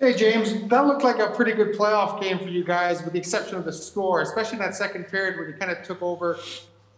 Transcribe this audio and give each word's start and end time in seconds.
Hey, 0.00 0.14
James, 0.14 0.66
that 0.68 0.86
looked 0.86 1.04
like 1.04 1.18
a 1.18 1.28
pretty 1.28 1.52
good 1.52 1.76
playoff 1.76 2.22
game 2.22 2.38
for 2.38 2.48
you 2.48 2.64
guys, 2.64 3.02
with 3.04 3.12
the 3.12 3.18
exception 3.18 3.58
of 3.58 3.66
the 3.66 3.72
score, 3.72 4.22
especially 4.22 4.54
in 4.54 4.60
that 4.60 4.74
second 4.74 5.04
period 5.08 5.36
where 5.36 5.46
you 5.46 5.52
kind 5.52 5.70
of 5.70 5.82
took 5.82 6.00
over. 6.00 6.38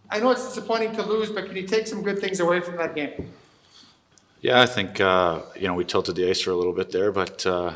I 0.08 0.20
know 0.20 0.30
it's 0.30 0.46
disappointing 0.46 0.94
to 0.94 1.02
lose, 1.02 1.28
but 1.28 1.46
can 1.46 1.56
you 1.56 1.66
take 1.66 1.88
some 1.88 2.02
good 2.02 2.20
things 2.20 2.38
away 2.38 2.60
from 2.60 2.76
that 2.76 2.94
game? 2.94 3.32
Yeah, 4.40 4.60
I 4.60 4.66
think 4.66 5.00
uh, 5.00 5.40
you 5.56 5.66
know 5.66 5.74
we 5.74 5.84
tilted 5.84 6.14
the 6.14 6.30
ice 6.30 6.42
for 6.42 6.52
a 6.52 6.54
little 6.54 6.72
bit 6.72 6.92
there, 6.92 7.10
but 7.10 7.44
uh, 7.44 7.74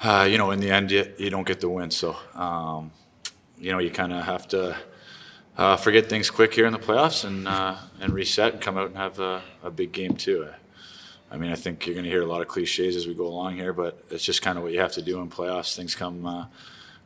uh, 0.00 0.26
you 0.30 0.38
know 0.38 0.52
in 0.52 0.60
the 0.60 0.70
end 0.70 0.90
you, 0.90 1.04
you 1.18 1.28
don't 1.28 1.46
get 1.46 1.60
the 1.60 1.68
win, 1.68 1.90
so 1.90 2.16
um, 2.34 2.92
you 3.58 3.72
know 3.72 3.78
you 3.78 3.90
kind 3.90 4.10
of 4.10 4.24
have 4.24 4.48
to 4.48 4.74
uh, 5.58 5.76
forget 5.76 6.08
things 6.08 6.30
quick 6.30 6.54
here 6.54 6.64
in 6.64 6.72
the 6.72 6.78
playoffs 6.78 7.26
and 7.26 7.46
uh, 7.46 7.76
and 8.00 8.14
reset 8.14 8.54
and 8.54 8.62
come 8.62 8.78
out 8.78 8.86
and 8.86 8.96
have 8.96 9.20
a, 9.20 9.42
a 9.62 9.70
big 9.70 9.92
game 9.92 10.16
too. 10.16 10.48
I 11.34 11.36
mean, 11.36 11.50
I 11.50 11.56
think 11.56 11.84
you're 11.84 11.94
going 11.94 12.04
to 12.04 12.10
hear 12.10 12.22
a 12.22 12.26
lot 12.26 12.42
of 12.42 12.46
cliches 12.46 12.94
as 12.94 13.08
we 13.08 13.12
go 13.12 13.26
along 13.26 13.56
here, 13.56 13.72
but 13.72 14.04
it's 14.08 14.22
just 14.22 14.40
kind 14.40 14.56
of 14.56 14.62
what 14.62 14.72
you 14.72 14.78
have 14.78 14.92
to 14.92 15.02
do 15.02 15.20
in 15.20 15.28
playoffs. 15.28 15.74
Things 15.74 15.96
come 15.96 16.24
uh, 16.24 16.46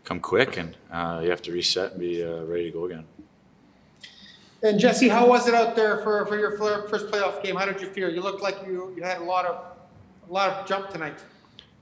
come 0.05 0.21
quick, 0.21 0.59
and 0.59 0.77
uh, 0.93 1.21
you 1.25 1.31
have 1.31 1.41
to 1.43 1.51
reset 1.51 1.93
and 1.93 2.01
be 2.01 2.23
uh, 2.23 2.43
ready 2.43 2.65
to 2.65 2.71
go 2.71 2.85
again. 2.85 3.07
And 4.63 4.79
Jesse, 4.79 5.09
how 5.09 5.27
was 5.27 5.49
it 5.49 5.55
out 5.55 5.75
there 5.77 6.03
for, 6.03 6.27
for 6.27 6.39
your 6.39 6.59
first 6.59 7.07
playoff 7.07 7.43
game? 7.43 7.57
How 7.57 7.65
did 7.65 7.81
you 7.81 7.89
feel? 7.89 8.13
You 8.13 8.21
looked 8.21 8.43
like 8.43 8.59
you, 8.67 8.93
you 8.95 9.03
had 9.03 9.17
a 9.17 9.25
lot 9.25 9.47
of 9.47 9.57
a 10.29 10.33
lot 10.33 10.51
of 10.51 10.67
jump 10.67 10.91
tonight. 10.91 11.19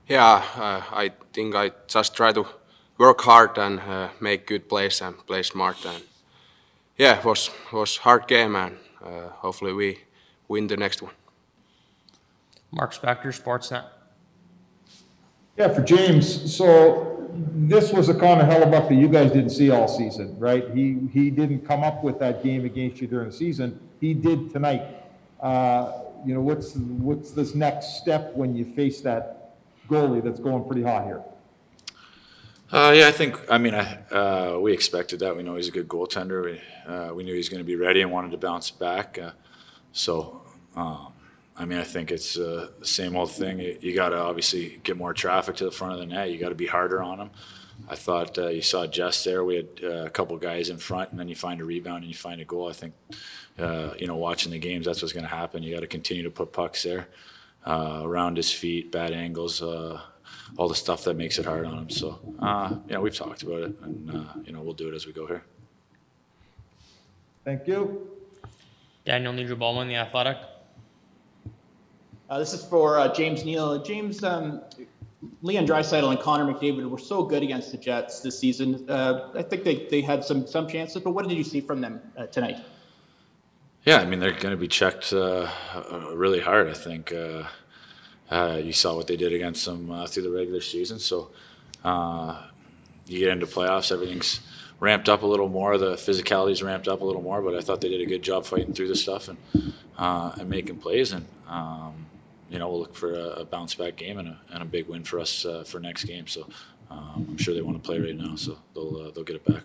Yeah, 0.07 0.41
uh, 0.55 0.83
I 1.03 1.11
think 1.33 1.53
I 1.53 1.71
just 1.87 2.15
try 2.15 2.31
to 2.31 2.45
work 2.97 3.19
hard 3.23 3.57
and 3.57 3.81
uh, 3.81 4.09
make 4.21 4.47
good 4.47 4.69
plays 4.69 5.01
and 5.01 5.17
play 5.27 5.43
smart. 5.43 5.85
And 5.85 6.01
yeah, 6.97 7.19
it 7.19 7.25
was 7.25 7.51
was 7.73 7.97
hard 7.97 8.25
game, 8.29 8.55
and 8.55 8.77
uh, 9.03 9.27
hopefully 9.43 9.73
we 9.73 9.97
win 10.47 10.67
the 10.67 10.77
next 10.77 11.01
one. 11.01 11.11
Mark 12.71 12.93
Spector, 12.93 13.27
Sportsnet. 13.27 13.85
Yeah, 15.57 15.73
for 15.73 15.81
James, 15.81 16.55
so 16.55 17.29
this 17.53 17.91
was 17.91 18.09
a 18.09 18.13
kind 18.13 18.41
of 18.41 18.47
Hellebuyck 18.47 18.89
that 18.89 18.95
you 18.95 19.07
guys 19.07 19.31
didn't 19.31 19.49
see 19.49 19.69
all 19.69 19.87
season, 19.87 20.37
right? 20.39 20.69
He, 20.73 20.97
he 21.11 21.29
didn't 21.29 21.65
come 21.67 21.83
up 21.83 22.03
with 22.03 22.19
that 22.19 22.43
game 22.43 22.65
against 22.65 23.01
you 23.01 23.07
during 23.07 23.29
the 23.29 23.35
season. 23.35 23.79
He 23.99 24.13
did 24.13 24.51
tonight. 24.51 24.83
Uh, 25.39 26.03
you 26.25 26.33
know, 26.33 26.41
what's, 26.41 26.75
what's 26.75 27.31
this 27.31 27.55
next 27.55 27.97
step 27.97 28.33
when 28.35 28.55
you 28.55 28.65
face 28.65 29.01
that 29.01 29.55
goalie 29.87 30.23
that's 30.23 30.39
going 30.39 30.63
pretty 30.65 30.83
hot 30.83 31.05
here? 31.05 31.23
Uh, 32.69 32.91
yeah, 32.93 33.07
I 33.07 33.11
think. 33.11 33.39
I 33.49 33.57
mean, 33.57 33.73
I, 33.73 33.97
uh, 34.11 34.59
we 34.59 34.73
expected 34.73 35.21
that. 35.21 35.37
We 35.37 35.41
know 35.41 35.55
he's 35.55 35.69
a 35.69 35.71
good 35.71 35.87
goaltender. 35.87 36.43
We, 36.43 36.61
uh, 36.85 37.13
we 37.13 37.23
knew 37.23 37.31
he 37.31 37.37
was 37.37 37.47
going 37.47 37.61
to 37.61 37.65
be 37.65 37.77
ready 37.77 38.01
and 38.01 38.11
wanted 38.11 38.31
to 38.31 38.37
bounce 38.37 38.71
back. 38.71 39.17
Uh, 39.17 39.31
so, 39.93 40.41
um, 40.75 41.13
I 41.59 41.65
mean, 41.65 41.79
I 41.79 41.83
think 41.83 42.11
it's 42.11 42.37
uh, 42.37 42.69
the 42.79 42.85
same 42.85 43.15
old 43.15 43.31
thing. 43.31 43.59
You, 43.59 43.77
you 43.81 43.95
got 43.95 44.09
to 44.09 44.17
obviously 44.17 44.79
get 44.83 44.95
more 44.95 45.13
traffic 45.13 45.55
to 45.57 45.65
the 45.65 45.71
front 45.71 45.93
of 45.93 45.99
the 45.99 46.05
net. 46.05 46.29
You 46.29 46.37
got 46.37 46.49
to 46.49 46.55
be 46.55 46.67
harder 46.67 47.01
on 47.01 47.17
them. 47.17 47.31
I 47.89 47.95
thought 47.95 48.37
uh, 48.37 48.47
you 48.47 48.61
saw 48.61 48.85
Jess 48.87 49.23
there. 49.23 49.43
We 49.43 49.55
had 49.55 49.67
uh, 49.83 50.05
a 50.05 50.09
couple 50.09 50.35
guys 50.37 50.69
in 50.69 50.77
front, 50.77 51.11
and 51.11 51.19
then 51.19 51.27
you 51.27 51.35
find 51.35 51.61
a 51.61 51.65
rebound 51.65 52.03
and 52.03 52.11
you 52.11 52.17
find 52.17 52.41
a 52.41 52.45
goal. 52.45 52.69
I 52.69 52.73
think, 52.73 52.93
uh, 53.57 53.91
you 53.99 54.07
know, 54.07 54.15
watching 54.15 54.51
the 54.51 54.59
games, 54.59 54.85
that's 54.85 55.01
what's 55.01 55.13
going 55.13 55.25
to 55.25 55.35
happen. 55.35 55.63
You 55.63 55.73
got 55.73 55.81
to 55.81 55.87
continue 55.87 56.23
to 56.23 56.31
put 56.31 56.51
pucks 56.51 56.83
there, 56.83 57.07
uh, 57.65 58.01
around 58.03 58.37
his 58.37 58.51
feet, 58.51 58.91
bad 58.91 59.13
angles, 59.13 59.61
uh, 59.61 60.01
all 60.57 60.67
the 60.67 60.75
stuff 60.75 61.03
that 61.03 61.15
makes 61.17 61.37
it 61.37 61.45
hard 61.45 61.65
on 61.65 61.77
him. 61.77 61.89
So, 61.89 62.19
you 62.87 62.93
know, 62.93 63.01
we've 63.01 63.15
talked 63.15 63.43
about 63.43 63.61
it, 63.61 63.75
and 63.81 64.27
you 64.45 64.53
know, 64.53 64.61
we'll 64.61 64.73
do 64.73 64.89
it 64.89 64.95
as 64.95 65.05
we 65.05 65.13
go 65.13 65.27
here. 65.27 65.43
Thank 67.45 67.67
you. 67.67 68.09
Daniel 69.05 69.33
Nugent-Bowman, 69.33 69.87
The 69.87 69.95
Athletic. 69.95 70.37
Uh, 72.29 72.39
this 72.39 72.53
is 72.53 72.63
for 72.63 72.99
uh, 72.99 73.13
James 73.13 73.45
Neal. 73.45 73.81
James, 73.81 74.23
um, 74.23 74.61
Leon 75.41 75.65
Draisaitl 75.65 76.09
and 76.11 76.19
Connor 76.19 76.51
McDavid 76.51 76.89
were 76.89 76.97
so 76.97 77.23
good 77.23 77.41
against 77.41 77.71
the 77.71 77.77
Jets 77.77 78.19
this 78.19 78.37
season. 78.37 78.89
Uh, 78.89 79.29
I 79.35 79.43
think 79.43 79.63
they, 79.63 79.87
they 79.89 80.01
had 80.01 80.23
some 80.23 80.45
some 80.45 80.67
chances, 80.67 81.01
but 81.01 81.11
what 81.11 81.27
did 81.27 81.37
you 81.37 81.43
see 81.43 81.61
from 81.61 81.79
them 81.79 82.01
uh, 82.17 82.27
tonight? 82.27 82.57
Yeah, 83.85 83.99
I 83.99 84.05
mean 84.05 84.19
they're 84.19 84.31
going 84.31 84.51
to 84.51 84.57
be 84.57 84.67
checked 84.67 85.13
uh, 85.13 85.49
really 86.11 86.41
hard. 86.41 86.67
I 86.67 86.73
think 86.73 87.13
uh, 87.13 88.59
you 88.61 88.73
saw 88.73 88.95
what 88.95 89.07
they 89.07 89.15
did 89.15 89.31
against 89.31 89.65
them 89.65 90.05
through 90.07 90.23
the 90.23 90.31
regular 90.31 90.59
season. 90.59 90.99
So 90.99 91.31
you 93.05 93.19
get 93.19 93.29
into 93.29 93.47
playoffs, 93.47 93.89
everything's 93.89 94.41
ramped 94.81 95.07
up 95.07 95.21
a 95.23 95.25
little 95.25 95.47
more. 95.47 95.77
The 95.77 95.95
physicality's 95.95 96.61
ramped 96.61 96.89
up 96.89 96.99
a 96.99 97.05
little 97.05 97.21
more, 97.21 97.41
but 97.41 97.55
I 97.55 97.61
thought 97.61 97.79
they 97.79 97.87
did 97.87 98.01
a 98.01 98.05
good 98.05 98.21
job 98.21 98.45
fighting 98.45 98.73
through 98.73 98.89
the 98.89 98.97
stuff 98.97 99.29
and 99.29 99.37
and 99.97 100.49
making 100.49 100.79
plays 100.79 101.13
and. 101.13 101.25
Um, 101.47 102.07
you 102.49 102.59
know, 102.59 102.69
we'll 102.69 102.79
look 102.79 102.95
for 102.95 103.13
a, 103.13 103.43
bounce 103.45 103.75
back 103.75 103.95
game 103.97 104.17
and 104.19 104.29
a, 104.29 104.39
and 104.51 104.63
a 104.63 104.65
big 104.65 104.87
win 104.87 105.03
for 105.03 105.19
us 105.19 105.45
uh, 105.45 105.63
for 105.63 105.79
next 105.79 106.05
game. 106.05 106.27
So 106.27 106.47
um, 106.89 107.25
I'm 107.29 107.37
sure 107.37 107.53
they 107.53 107.61
want 107.61 107.81
to 107.81 107.85
play 107.85 107.99
right 107.99 108.15
now, 108.15 108.35
so 108.35 108.57
they'll 108.73 108.97
uh, 108.97 109.11
they'll 109.11 109.23
get 109.23 109.35
it 109.35 109.45
back. 109.45 109.63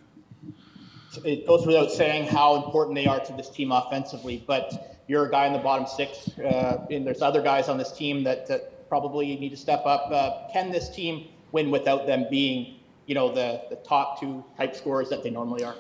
It 1.25 1.47
goes 1.47 1.67
without 1.67 1.91
saying 1.91 2.29
how 2.29 2.65
important 2.65 2.95
they 2.95 3.07
are 3.07 3.21
to 3.21 3.33
this 3.35 3.51
team 3.51 3.71
offensively, 3.71 4.43
but 4.47 4.99
you're 5.07 5.27
a 5.27 5.31
guy 5.31 5.47
in 5.47 5.53
the 5.53 5.59
bottom 5.59 5.87
six, 5.87 6.31
uh, 6.39 6.87
and 6.91 7.07
there's 7.07 7.21
other 7.21 7.43
guys 7.43 7.69
on 7.69 7.77
this 7.77 7.93
team 7.93 8.25
that, 8.25 8.47
that 8.47 8.89
probably 8.89 9.37
need 9.37 9.51
to 9.51 9.57
step 9.57 9.83
up. 9.85 10.11
Uh, 10.11 10.51
can 10.53 10.71
this 10.71 10.89
team 10.89 11.29
win 11.53 11.71
without 11.71 12.07
them 12.07 12.27
being, 12.31 12.77
you 13.07 13.15
know, 13.15 13.33
the, 13.33 13.63
the 13.69 13.77
top 13.77 14.21
two 14.21 14.43
type 14.57 14.75
scorers 14.75 15.11
that 15.11 15.23
they 15.23 15.31
normally 15.31 15.65
are? 15.65 15.75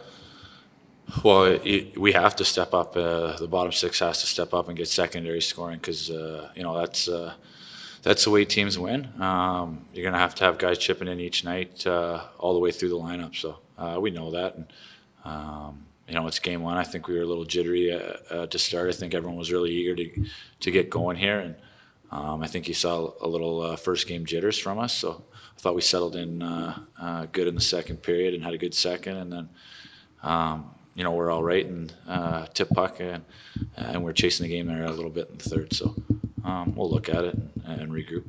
Well, 1.22 1.44
it, 1.44 1.98
we 1.98 2.12
have 2.12 2.34
to 2.36 2.44
step 2.44 2.72
up. 2.72 2.96
Uh, 2.96 3.36
the 3.36 3.46
bottom 3.46 3.70
six 3.70 3.98
has 4.00 4.20
to 4.22 4.26
step 4.26 4.54
up 4.54 4.68
and 4.68 4.76
get 4.76 4.88
secondary 4.88 5.42
scoring 5.42 5.76
because 5.76 6.10
uh, 6.10 6.50
you 6.56 6.62
know 6.62 6.76
that's 6.76 7.06
uh, 7.06 7.34
that's 8.02 8.24
the 8.24 8.30
way 8.30 8.44
teams 8.44 8.78
win. 8.78 9.08
Um, 9.20 9.84
you're 9.92 10.02
going 10.02 10.14
to 10.14 10.18
have 10.18 10.34
to 10.36 10.44
have 10.44 10.58
guys 10.58 10.78
chipping 10.78 11.08
in 11.08 11.20
each 11.20 11.44
night 11.44 11.86
uh, 11.86 12.24
all 12.38 12.54
the 12.54 12.60
way 12.60 12.72
through 12.72 12.88
the 12.88 12.96
lineup. 12.96 13.36
So 13.36 13.58
uh, 13.76 13.98
we 14.00 14.10
know 14.10 14.30
that, 14.30 14.56
and 14.56 14.72
um, 15.24 15.84
you 16.08 16.14
know 16.14 16.26
it's 16.26 16.38
game 16.38 16.62
one. 16.62 16.78
I 16.78 16.82
think 16.82 17.06
we 17.06 17.14
were 17.14 17.22
a 17.22 17.26
little 17.26 17.44
jittery 17.44 17.92
uh, 17.92 18.46
to 18.46 18.58
start. 18.58 18.88
I 18.88 18.92
think 18.92 19.14
everyone 19.14 19.38
was 19.38 19.52
really 19.52 19.70
eager 19.70 19.94
to 19.94 20.24
to 20.60 20.70
get 20.70 20.88
going 20.88 21.18
here, 21.18 21.38
and 21.38 21.56
um, 22.10 22.42
I 22.42 22.46
think 22.46 22.66
you 22.68 22.74
saw 22.74 23.12
a 23.20 23.28
little 23.28 23.76
first 23.76 24.08
game 24.08 24.24
jitters 24.24 24.58
from 24.58 24.78
us. 24.78 24.94
So 24.94 25.24
I 25.56 25.60
thought 25.60 25.74
we 25.74 25.82
settled 25.82 26.16
in 26.16 26.38
good 27.32 27.46
in 27.46 27.54
the 27.54 27.60
second 27.60 27.98
period 27.98 28.32
and 28.32 28.42
had 28.42 28.54
a 28.54 28.58
good 28.58 28.74
second, 28.74 29.18
and 29.18 29.32
then. 29.32 29.48
You 30.94 31.04
know, 31.04 31.12
we're 31.12 31.30
all 31.30 31.42
right 31.42 31.64
and 31.64 31.92
uh, 32.06 32.47
tip 32.53 32.69
puck, 32.70 33.00
and, 33.00 33.25
and 33.76 34.04
we're 34.04 34.12
chasing 34.12 34.44
the 34.44 34.54
game 34.54 34.66
there 34.66 34.84
a 34.84 34.91
little 34.91 35.10
bit 35.10 35.28
in 35.30 35.38
the 35.38 35.48
third. 35.48 35.72
So 35.72 35.94
um, 36.44 36.75
we'll 36.75 36.91
look 36.91 37.08
at 37.08 37.25
it 37.25 37.34
and, 37.34 37.80
and 37.80 37.92
regroup. 37.92 38.25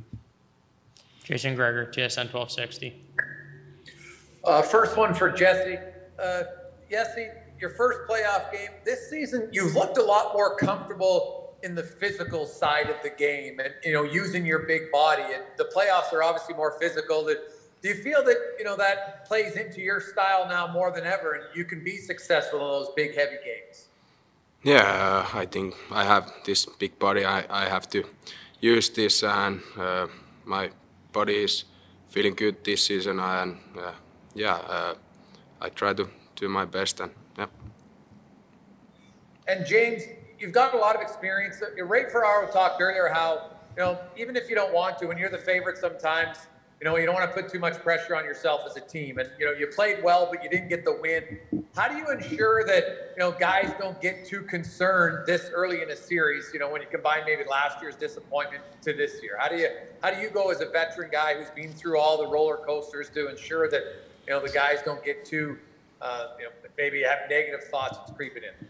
Jason 1.24 1.54
Gregor, 1.54 1.86
TSN 1.86 2.32
1260. 2.32 2.94
Uh, 4.44 4.62
first 4.62 4.96
one 4.96 5.14
for 5.14 5.30
Jesse. 5.30 5.78
Uh, 6.18 6.42
Jesse, 6.90 7.28
your 7.58 7.70
first 7.70 8.00
playoff 8.08 8.52
game 8.52 8.68
this 8.84 9.08
season, 9.08 9.48
you 9.52 9.72
looked 9.72 9.96
a 9.96 10.02
lot 10.02 10.34
more 10.34 10.56
comfortable 10.56 11.56
in 11.62 11.74
the 11.74 11.82
physical 11.82 12.46
side 12.46 12.90
of 12.90 12.96
the 13.02 13.08
game, 13.08 13.58
and 13.58 13.72
you 13.82 13.92
know, 13.92 14.04
using 14.04 14.44
your 14.44 14.60
big 14.60 14.92
body. 14.92 15.22
And 15.22 15.42
the 15.56 15.64
playoffs 15.64 16.12
are 16.12 16.22
obviously 16.22 16.54
more 16.54 16.78
physical. 16.78 17.24
That 17.24 17.38
do 17.84 17.90
you 17.90 17.96
feel 17.96 18.24
that 18.24 18.38
you 18.58 18.64
know 18.64 18.76
that 18.78 19.26
plays 19.26 19.56
into 19.56 19.82
your 19.82 20.00
style 20.00 20.48
now 20.48 20.66
more 20.66 20.90
than 20.90 21.04
ever, 21.04 21.34
and 21.34 21.44
you 21.54 21.66
can 21.66 21.84
be 21.84 21.98
successful 21.98 22.58
in 22.60 22.66
those 22.66 22.88
big, 22.96 23.14
heavy 23.14 23.36
games? 23.44 23.88
Yeah, 24.62 24.80
uh, 24.80 25.38
I 25.38 25.44
think 25.44 25.74
I 25.90 26.02
have 26.02 26.32
this 26.46 26.64
big 26.64 26.98
body. 26.98 27.26
I, 27.26 27.44
I 27.50 27.68
have 27.68 27.86
to 27.90 28.02
use 28.60 28.88
this, 28.88 29.22
and 29.22 29.60
uh, 29.78 30.06
my 30.46 30.70
body 31.12 31.44
is 31.44 31.64
feeling 32.08 32.34
good 32.34 32.64
this 32.64 32.84
season. 32.84 33.20
And 33.20 33.58
uh, 33.78 33.92
yeah, 34.34 34.54
uh, 34.54 34.94
I 35.60 35.68
try 35.68 35.92
to 35.92 36.08
do 36.36 36.48
my 36.48 36.64
best. 36.64 37.00
And 37.00 37.10
yeah. 37.36 37.48
And 39.46 39.66
James, 39.66 40.04
you've 40.38 40.52
got 40.52 40.72
a 40.72 40.78
lot 40.78 40.96
of 40.96 41.02
experience. 41.02 41.62
Ray 41.76 42.04
Ferraro 42.04 42.50
talked 42.50 42.80
earlier 42.80 43.08
how 43.12 43.50
you 43.76 43.82
know 43.82 43.98
even 44.16 44.36
if 44.36 44.48
you 44.48 44.54
don't 44.54 44.72
want 44.72 44.96
to, 45.00 45.06
when 45.06 45.18
you're 45.18 45.28
the 45.28 45.44
favorite, 45.52 45.76
sometimes 45.76 46.38
you 46.84 46.90
know, 46.90 46.98
you 46.98 47.06
don't 47.06 47.14
want 47.14 47.34
to 47.34 47.34
put 47.34 47.50
too 47.50 47.58
much 47.58 47.82
pressure 47.82 48.14
on 48.14 48.26
yourself 48.26 48.60
as 48.66 48.76
a 48.76 48.80
team. 48.80 49.16
And, 49.16 49.30
you 49.38 49.46
know, 49.46 49.52
you 49.52 49.68
played 49.68 50.04
well, 50.04 50.28
but 50.30 50.44
you 50.44 50.50
didn't 50.50 50.68
get 50.68 50.84
the 50.84 50.98
win. 51.00 51.38
How 51.74 51.88
do 51.88 51.96
you 51.96 52.10
ensure 52.10 52.62
that, 52.66 53.14
you 53.16 53.20
know, 53.20 53.32
guys 53.32 53.72
don't 53.78 53.98
get 54.02 54.26
too 54.26 54.42
concerned 54.42 55.26
this 55.26 55.48
early 55.54 55.80
in 55.80 55.88
a 55.92 55.96
series, 55.96 56.50
you 56.52 56.58
know, 56.58 56.70
when 56.70 56.82
you 56.82 56.86
combine 56.90 57.22
maybe 57.24 57.42
last 57.50 57.80
year's 57.80 57.96
disappointment 57.96 58.62
to 58.82 58.92
this 58.92 59.22
year? 59.22 59.38
How 59.40 59.48
do 59.48 59.56
you, 59.56 59.68
how 60.02 60.10
do 60.10 60.20
you 60.20 60.28
go 60.28 60.50
as 60.50 60.60
a 60.60 60.66
veteran 60.66 61.08
guy 61.10 61.32
who's 61.36 61.48
been 61.48 61.72
through 61.72 61.98
all 61.98 62.18
the 62.18 62.26
roller 62.26 62.58
coasters 62.58 63.08
to 63.14 63.30
ensure 63.30 63.66
that, 63.70 63.82
you 64.26 64.34
know, 64.34 64.40
the 64.40 64.52
guys 64.52 64.80
don't 64.84 65.02
get 65.02 65.24
too, 65.24 65.56
uh, 66.02 66.26
you 66.38 66.44
know, 66.44 66.50
maybe 66.76 67.02
have 67.02 67.20
negative 67.30 67.64
thoughts 67.70 67.96
that's 67.96 68.12
creeping 68.12 68.42
in? 68.42 68.68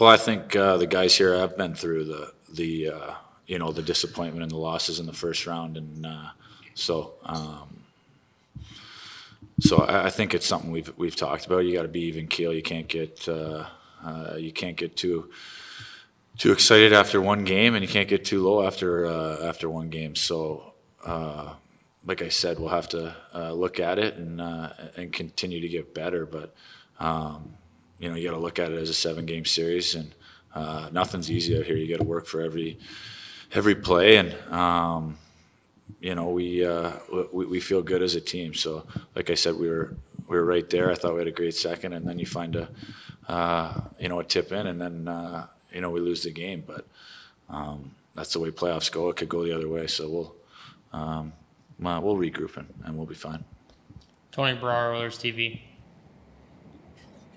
Well, 0.00 0.08
I 0.08 0.16
think 0.16 0.56
uh, 0.56 0.78
the 0.78 0.86
guys 0.86 1.14
here 1.14 1.36
have 1.36 1.58
been 1.58 1.74
through 1.74 2.04
the, 2.04 2.32
the, 2.54 2.88
uh, 2.88 3.14
you 3.46 3.58
know, 3.58 3.70
the 3.70 3.82
disappointment 3.82 4.44
and 4.44 4.50
the 4.50 4.56
losses 4.56 4.98
in 4.98 5.04
the 5.04 5.12
first 5.12 5.46
round. 5.46 5.76
And, 5.76 6.06
uh, 6.06 6.30
so, 6.78 7.14
um, 7.24 7.82
so 9.60 9.78
I, 9.78 10.06
I, 10.06 10.10
think 10.10 10.32
it's 10.32 10.46
something 10.46 10.70
we've 10.70 10.92
we've 10.96 11.16
talked 11.16 11.44
about. 11.44 11.64
You 11.64 11.72
got 11.72 11.82
to 11.82 11.88
be 11.88 12.02
even 12.02 12.28
keel. 12.28 12.52
You 12.52 12.62
can't 12.62 12.86
get 12.86 13.28
uh, 13.28 13.66
uh, 14.04 14.36
you 14.38 14.52
can't 14.52 14.76
get 14.76 14.96
too 14.96 15.28
too 16.38 16.52
excited 16.52 16.92
after 16.92 17.20
one 17.20 17.42
game, 17.42 17.74
and 17.74 17.82
you 17.82 17.88
can't 17.88 18.08
get 18.08 18.24
too 18.24 18.44
low 18.44 18.64
after 18.64 19.06
uh, 19.06 19.44
after 19.44 19.68
one 19.68 19.88
game. 19.88 20.14
So, 20.14 20.72
uh, 21.04 21.54
like 22.06 22.22
I 22.22 22.28
said, 22.28 22.60
we'll 22.60 22.68
have 22.68 22.88
to 22.90 23.16
uh, 23.34 23.52
look 23.52 23.80
at 23.80 23.98
it 23.98 24.14
and 24.14 24.40
uh, 24.40 24.70
and 24.96 25.12
continue 25.12 25.60
to 25.60 25.68
get 25.68 25.92
better. 25.92 26.26
But 26.26 26.54
um, 27.00 27.54
you 27.98 28.08
know, 28.08 28.14
you 28.14 28.28
got 28.28 28.36
to 28.36 28.40
look 28.40 28.60
at 28.60 28.70
it 28.70 28.78
as 28.78 28.88
a 28.88 28.94
seven 28.94 29.26
game 29.26 29.46
series, 29.46 29.96
and 29.96 30.14
nothing's 30.92 31.28
easy 31.28 31.58
out 31.58 31.66
here. 31.66 31.76
You 31.76 31.88
got 31.88 32.02
to 32.02 32.08
work 32.08 32.26
for 32.26 32.40
every 32.40 32.78
every 33.52 33.74
play, 33.74 34.16
and 34.16 34.32
um, 34.52 35.18
you 36.00 36.14
know 36.14 36.28
we, 36.30 36.64
uh, 36.64 36.92
we 37.32 37.46
we 37.46 37.60
feel 37.60 37.82
good 37.82 38.02
as 38.02 38.14
a 38.14 38.20
team. 38.20 38.54
So, 38.54 38.86
like 39.14 39.30
I 39.30 39.34
said, 39.34 39.56
we 39.56 39.68
were 39.68 39.96
we 40.28 40.36
were 40.36 40.44
right 40.44 40.68
there. 40.68 40.90
I 40.90 40.94
thought 40.94 41.14
we 41.14 41.20
had 41.20 41.28
a 41.28 41.32
great 41.32 41.54
second, 41.54 41.92
and 41.92 42.06
then 42.06 42.18
you 42.18 42.26
find 42.26 42.56
a 42.56 42.68
uh, 43.28 43.80
you 43.98 44.08
know 44.08 44.20
a 44.20 44.24
tip 44.24 44.52
in, 44.52 44.66
and 44.66 44.80
then 44.80 45.08
uh, 45.08 45.46
you 45.72 45.80
know 45.80 45.90
we 45.90 46.00
lose 46.00 46.22
the 46.22 46.30
game. 46.30 46.64
But 46.66 46.86
um, 47.48 47.92
that's 48.14 48.32
the 48.32 48.40
way 48.40 48.50
playoffs 48.50 48.90
go. 48.90 49.08
It 49.10 49.16
could 49.16 49.28
go 49.28 49.44
the 49.44 49.54
other 49.54 49.68
way. 49.68 49.86
So 49.86 50.08
we'll 50.08 50.34
um, 50.92 51.32
uh, 51.84 52.00
we'll 52.00 52.16
regroup 52.16 52.56
and, 52.56 52.72
and 52.84 52.96
we'll 52.96 53.06
be 53.06 53.14
fine. 53.14 53.44
Tony 54.32 54.58
Brar, 54.58 54.94
Oilers 54.94 55.18
TV. 55.18 55.60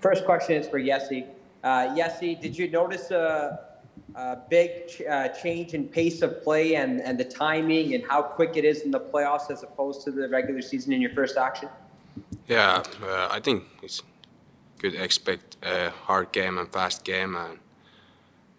First 0.00 0.24
question 0.24 0.56
is 0.56 0.68
for 0.68 0.80
Yessi. 0.80 1.26
Uh, 1.62 1.94
Yessi, 1.94 2.40
did 2.40 2.58
you 2.58 2.68
notice 2.68 3.10
a, 3.12 3.60
a 4.14 4.38
big 4.50 4.88
ch- 4.88 5.02
uh, 5.02 5.28
change 5.28 5.74
in 5.74 5.88
pace 5.88 6.22
of 6.22 6.42
play 6.42 6.76
and, 6.76 7.00
and 7.00 7.18
the 7.18 7.24
timing 7.24 7.94
and 7.94 8.04
how 8.08 8.22
quick 8.22 8.56
it 8.56 8.64
is 8.64 8.82
in 8.82 8.90
the 8.90 9.00
playoffs 9.00 9.50
as 9.50 9.62
opposed 9.62 10.02
to 10.04 10.10
the 10.10 10.28
regular 10.28 10.60
season 10.60 10.92
in 10.92 11.00
your 11.00 11.12
first 11.12 11.36
action? 11.36 11.68
Yeah, 12.46 12.82
uh, 13.02 13.28
I 13.30 13.40
think 13.40 13.64
it's 13.82 14.02
good 14.78 14.92
to 14.92 15.02
expect 15.02 15.56
a 15.62 15.90
hard 15.90 16.32
game 16.32 16.58
and 16.58 16.70
fast 16.70 17.04
game, 17.04 17.36
and 17.36 17.58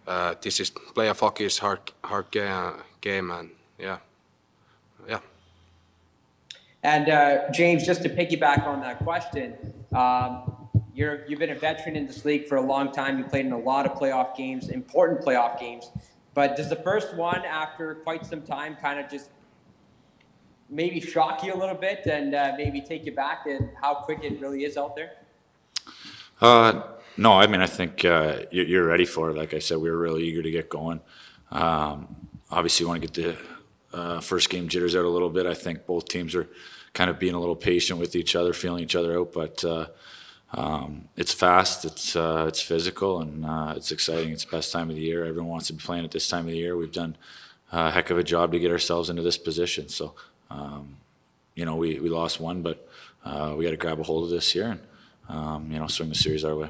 uh, 0.08 0.36
this 0.42 0.60
is 0.60 0.72
playoff 0.72 1.20
hockey 1.20 1.46
is 1.46 1.60
hard 1.60 1.92
hard 2.04 2.32
game, 2.32 2.74
game, 3.02 3.30
and 3.30 3.52
yeah, 3.78 3.98
yeah. 5.08 5.20
And 6.82 7.10
uh, 7.10 7.52
James, 7.52 7.86
just 7.86 8.04
to 8.04 8.10
piggyback 8.10 8.66
on 8.66 8.82
that 8.82 9.00
question, 9.00 9.56
um, 9.94 10.53
you're 10.94 11.26
you've 11.28 11.40
been 11.40 11.52
a 11.52 11.56
veteran 11.56 11.96
in 11.96 12.06
this 12.06 12.26
league 12.26 12.48
for 12.48 12.58
a 12.58 12.62
long 12.62 12.92
time. 12.92 13.18
You 13.18 13.24
played 13.24 13.46
in 13.46 13.52
a 13.52 13.58
lot 13.58 13.86
of 13.86 13.94
playoff 13.94 14.36
games, 14.36 14.70
important 14.70 15.22
playoff 15.22 15.60
games. 15.60 15.90
But 16.34 16.56
does 16.56 16.70
the 16.70 16.78
first 16.78 17.16
one, 17.16 17.44
after 17.46 17.96
quite 17.96 18.26
some 18.26 18.42
time, 18.42 18.76
kind 18.82 19.00
of 19.00 19.10
just 19.10 19.30
maybe 20.70 21.00
shock 21.00 21.44
you 21.44 21.54
a 21.54 21.58
little 21.58 21.76
bit 21.76 22.06
and 22.08 22.34
uh, 22.34 22.54
maybe 22.58 22.82
take 22.82 23.06
you 23.06 23.12
back 23.12 23.46
at 23.48 23.62
how 23.80 23.96
quick 23.96 24.24
it 24.24 24.40
really 24.42 24.64
is 24.64 24.78
out 24.78 24.96
there? 24.96 25.12
Uh, 26.42 26.82
no, 27.18 27.34
I 27.34 27.48
mean 27.48 27.62
I 27.62 27.68
think 27.68 28.04
uh, 28.06 28.40
you're, 28.52 28.86
ready 28.86 29.06
for 29.06 29.30
it. 29.30 29.38
Like 29.38 29.54
I 29.54 29.60
said, 29.60 29.78
we 29.78 29.90
were 29.90 29.98
really 29.98 30.24
eager 30.24 30.42
to 30.42 30.52
get 30.52 30.70
going. 30.70 31.00
Um, 31.52 32.16
obviously, 32.50 32.86
want 32.86 33.02
to 33.02 33.08
get 33.08 33.14
the 33.92 33.98
uh, 33.98 34.20
first 34.20 34.50
game 34.50 34.68
jitters 34.68 34.96
out 34.96 35.06
a 35.06 35.10
little 35.10 35.30
bit. 35.30 35.46
I 35.46 35.54
think 35.54 35.86
both 35.86 36.08
teams 36.08 36.34
are 36.34 36.50
kind 36.94 37.10
of 37.10 37.20
being 37.20 37.36
a 37.36 37.40
little 37.40 37.56
patient 37.56 38.00
with 38.00 38.16
each 38.16 38.36
other, 38.36 38.54
feeling 38.54 38.84
each 38.84 38.96
other 38.96 39.20
out. 39.20 39.32
But 39.32 39.64
uh, 39.64 39.88
um, 40.54 41.10
it's 41.16 41.34
fast, 41.34 41.86
it's 41.86 42.16
uh, 42.16 42.46
it's 42.48 42.62
physical, 42.62 43.22
and 43.22 43.46
uh, 43.46 43.74
it's 43.76 43.92
exciting. 43.92 44.32
It's 44.32 44.46
the 44.46 44.52
best 44.52 44.72
time 44.72 44.90
of 44.90 44.96
the 44.96 45.02
year. 45.02 45.26
Everyone 45.26 45.50
wants 45.50 45.68
to 45.68 45.74
be 45.74 45.80
playing 45.80 46.06
at 46.06 46.12
this 46.12 46.28
time 46.28 46.42
of 46.42 46.52
the 46.52 46.58
year. 46.58 46.78
We've 46.78 46.92
done 46.92 47.18
a 47.72 47.90
heck 47.90 48.12
of 48.12 48.18
a 48.18 48.24
job 48.24 48.52
to 48.52 48.60
get 48.60 48.72
ourselves 48.72 49.10
into 49.10 49.24
this 49.24 49.38
position. 49.38 49.90
So, 49.90 50.14
um, 50.52 50.98
you 51.56 51.66
know, 51.66 51.76
we, 51.76 52.00
we 52.00 52.10
lost 52.10 52.40
one, 52.40 52.62
but 52.62 52.88
uh, 53.26 53.56
we 53.58 53.64
got 53.64 53.72
to 53.72 53.78
grab 53.78 54.00
a 54.00 54.04
hold 54.04 54.26
of 54.26 54.30
this 54.30 54.52
here 54.52 54.70
and 54.70 54.82
um, 55.30 55.72
you 55.72 55.80
know 55.80 55.88
swing 55.88 56.10
the 56.10 56.16
series 56.16 56.44
our 56.44 56.56
way. 56.56 56.70